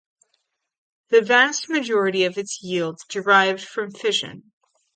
The 1.09 1.21
vast 1.21 1.69
majority 1.69 2.23
of 2.25 2.35
its 2.39 2.63
yield 2.63 3.01
derived 3.07 3.61
from 3.63 3.91
fission. 3.91 4.51